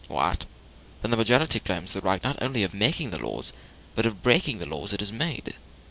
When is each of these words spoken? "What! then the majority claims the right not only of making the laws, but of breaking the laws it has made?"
"What! 0.07 0.45
then 1.03 1.11
the 1.11 1.17
majority 1.17 1.59
claims 1.59 1.93
the 1.93 2.01
right 2.01 2.23
not 2.23 2.41
only 2.41 2.63
of 2.63 2.73
making 2.73 3.11
the 3.11 3.19
laws, 3.19 3.53
but 3.93 4.07
of 4.07 4.23
breaking 4.23 4.57
the 4.57 4.65
laws 4.65 4.93
it 4.93 4.99
has 4.99 5.11
made?" 5.11 5.53